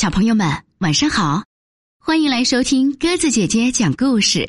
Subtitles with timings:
[0.00, 1.42] 小朋友们，晚上好！
[1.98, 4.48] 欢迎来收听鸽子姐姐讲故事。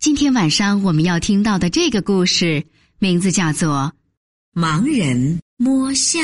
[0.00, 2.64] 今天晚上我们要听到的这个故事，
[2.98, 3.92] 名字叫做
[4.58, 6.22] 《盲人摸象》。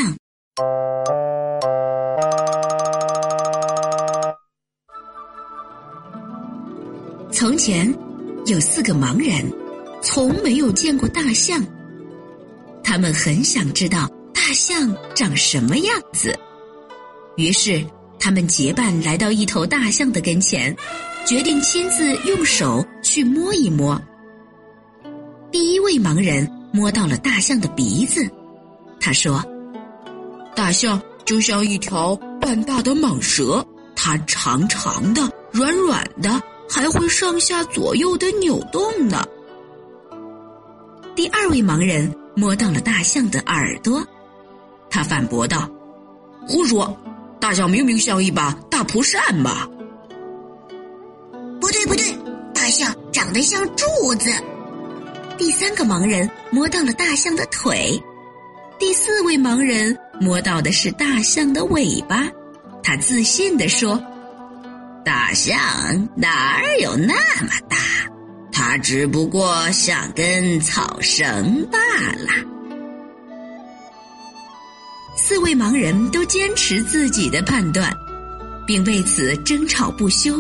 [7.31, 7.95] 从前
[8.47, 9.53] 有四个盲人，
[10.03, 11.63] 从没有见过大象，
[12.83, 16.35] 他们很想知道大象长什么样子，
[17.37, 17.87] 于是。
[18.25, 20.75] 他们结伴来到一头大象的跟前，
[21.27, 24.01] 决定亲自用手去摸一摸。
[25.53, 28.27] 第一位盲人摸到了大象的鼻子，
[28.99, 29.45] 他说
[30.57, 33.63] ：“大象就像一条半大的蟒蛇，
[33.95, 35.21] 它长长的、
[35.53, 39.23] 软软的，还会上下左右的扭动呢。”
[41.15, 44.03] 第二位盲人摸到了大象的耳朵，
[44.89, 45.69] 他反驳道
[46.49, 46.91] ：“胡说！”
[47.45, 49.69] 大象明明像一把大蒲扇嘛！
[51.61, 52.03] 不对不对，
[52.55, 54.31] 大象长得像柱子。
[55.37, 58.03] 第三个盲人摸到了大象的腿，
[58.79, 62.27] 第四位盲人摸到的是大象的尾巴。
[62.83, 64.03] 他自信地说
[65.05, 65.55] ：“大象
[66.17, 67.77] 哪儿有那么大？
[68.51, 71.79] 它只不过像根草绳罢
[72.15, 72.33] 了。”
[75.27, 77.91] 四位盲人都坚持自己的判断，
[78.67, 80.39] 并为此争吵不休。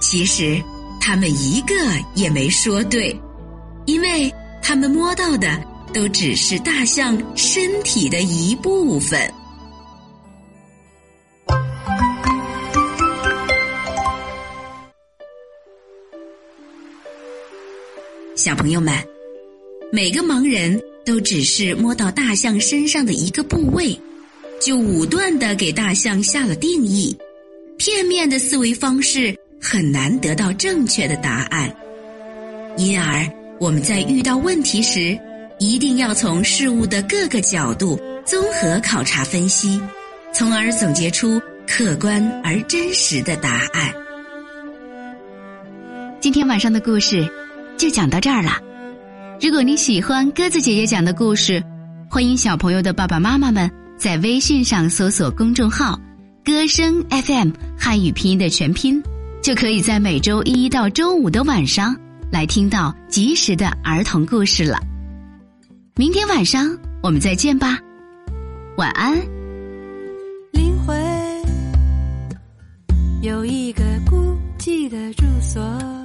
[0.00, 0.58] 其实，
[0.98, 1.74] 他们一个
[2.14, 3.14] 也没说对，
[3.84, 5.62] 因为他们摸到的
[5.92, 9.30] 都只是大象身体的一部分。
[18.34, 18.94] 小朋友们，
[19.92, 20.82] 每个盲人。
[21.06, 23.96] 都只是摸到大象身上的一个部位，
[24.60, 27.16] 就武断的给大象下了定义，
[27.78, 31.72] 片面的思维方式很难得到正确的答案。
[32.76, 33.24] 因而，
[33.60, 35.16] 我们在遇到问题时，
[35.60, 39.80] 一定要从事物的各个角度综合考察分析，
[40.34, 43.94] 从而总结出客观而真实的答案。
[46.20, 47.30] 今天晚上的故事
[47.78, 48.60] 就讲到这儿了。
[49.38, 51.62] 如果你喜欢鸽子姐姐讲的故事，
[52.08, 55.98] 欢迎小朋友的爸爸妈妈们在微信上搜索公众号
[56.42, 59.02] “歌声 FM” 汉语拼音的全拼，
[59.42, 61.94] 就可以在每周一到周五的晚上
[62.32, 64.78] 来听到及时的儿童故事了。
[65.96, 67.78] 明天晚上我们再见吧，
[68.78, 69.14] 晚安。
[70.52, 70.96] 灵魂
[73.20, 75.95] 有一个孤寂的住所。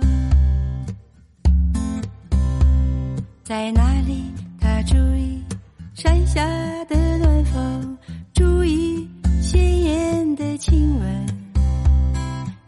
[3.52, 4.32] 在哪里？
[4.62, 5.44] 他注意
[5.94, 6.42] 山下
[6.86, 7.98] 的暖风，
[8.34, 9.06] 注意
[9.42, 11.26] 鲜艳的亲吻，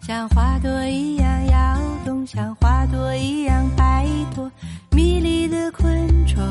[0.01, 4.05] 像花朵一样摇动，像花朵一样摆
[4.35, 4.51] 脱
[4.91, 6.43] 迷离的昆虫。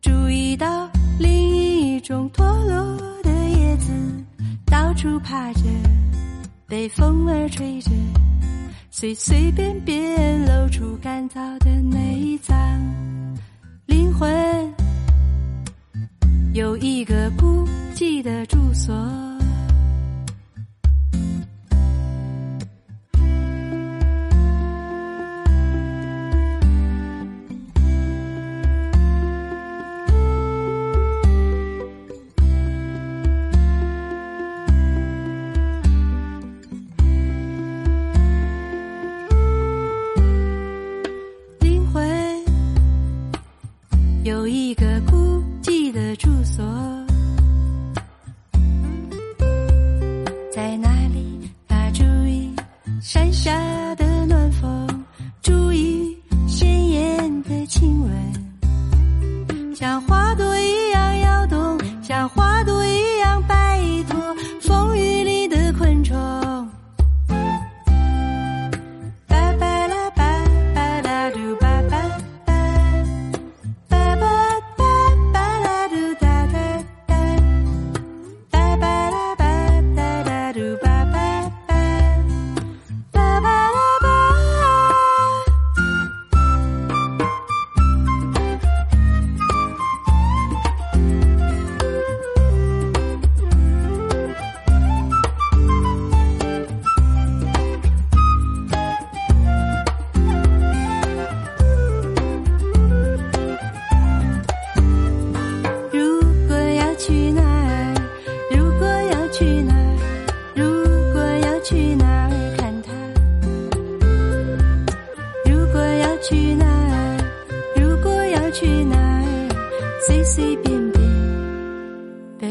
[0.00, 3.92] 注意到另一种脱落的叶子，
[4.64, 5.60] 到处爬着，
[6.66, 7.90] 被风儿吹着。
[8.98, 12.56] 随随便便露出干燥的内脏，
[13.84, 14.74] 灵魂
[16.54, 19.25] 有一个孤寂的住所。
[59.78, 60.95] 像花朵一样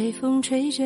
[0.05, 0.83] 微风吹着